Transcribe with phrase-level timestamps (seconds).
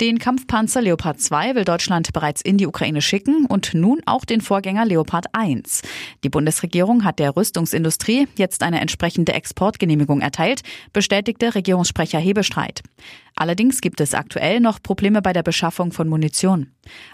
[0.00, 4.40] Den Kampfpanzer Leopard 2 will Deutschland bereits in die Ukraine schicken und nun auch den
[4.40, 5.82] Vorgänger Leopard 1.
[6.24, 10.62] Die Bundesregierung hat der Rüstungsindustrie jetzt eine entsprechende Exportgenehmigung erteilt,
[10.94, 12.82] bestätigte Regierungssprecher Hebestreit.
[13.36, 16.70] Allerdings gibt es aktuell noch Probleme bei der Beschaffung von Munition.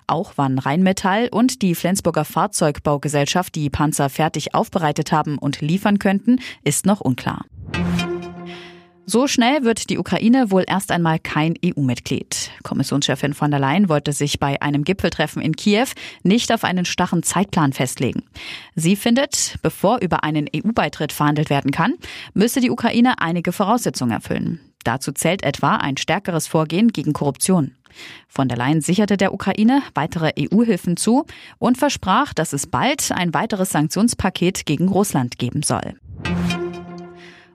[0.06, 6.38] Auch wann Rheinmetall und die Flensburger Fahrzeugbaugesellschaft die Panzer fertig aufbereitet haben und liefern könnten,
[6.62, 7.46] ist noch unklar.
[9.08, 12.50] So schnell wird die Ukraine wohl erst einmal kein EU-Mitglied.
[12.64, 15.86] Kommissionschefin von der Leyen wollte sich bei einem Gipfeltreffen in Kiew
[16.24, 18.24] nicht auf einen starren Zeitplan festlegen.
[18.74, 21.94] Sie findet, bevor über einen EU-Beitritt verhandelt werden kann,
[22.34, 24.58] müsse die Ukraine einige Voraussetzungen erfüllen.
[24.82, 27.76] Dazu zählt etwa ein stärkeres Vorgehen gegen Korruption.
[28.26, 31.26] Von der Leyen sicherte der Ukraine weitere EU-Hilfen zu
[31.58, 35.94] und versprach, dass es bald ein weiteres Sanktionspaket gegen Russland geben soll.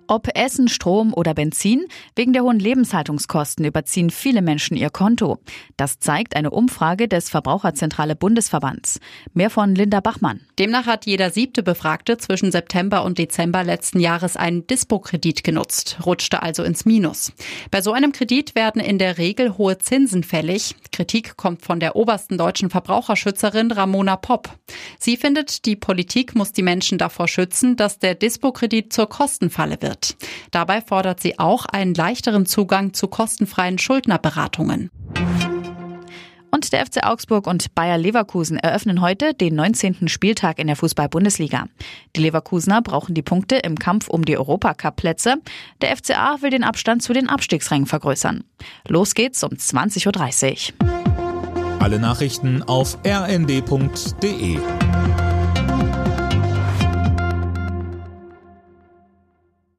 [0.08, 1.86] Ob Essen, Strom oder Benzin,
[2.16, 5.40] wegen der hohen Lebenshaltungskosten überziehen viele Menschen ihr Konto.
[5.78, 9.00] Das zeigt eine Umfrage des Verbraucherzentrale Bundesverbands.
[9.34, 10.42] Mehr von Linda Bachmann.
[10.60, 16.42] Demnach hat jeder siebte Befragte zwischen September und Dezember letzten Jahres einen Dispo-Kredit genutzt, rutschte
[16.42, 17.32] also ins Minus.
[17.70, 20.76] Bei so einem Kredit werden in der Regel hohe Zinsen fällig.
[20.92, 24.50] Kritik kommt von der obersten deutschen Verbraucherschützerin Ramona Popp.
[25.00, 30.01] Sie findet, die Politik muss die Menschen davor schützen, dass der Dispo-Kredit zur Kostenfalle wird
[30.02, 30.16] wird.
[30.52, 34.90] Dabei fordert sie auch einen leichteren Zugang zu kostenfreien Schuldnerberatungen.
[36.54, 40.10] Und der FC Augsburg und Bayer Leverkusen eröffnen heute den 19.
[40.10, 41.68] Spieltag in der Fußball-Bundesliga.
[42.18, 45.36] Die Leverkusener brauchen die Punkte im Kampf um die Europacup-Plätze.
[45.80, 48.44] Der FCA will den Abstand zu den Abstiegsrängen vergrößern.
[48.86, 51.80] Los geht's um 20.30 Uhr.
[51.80, 54.60] Alle Nachrichten auf rnd.de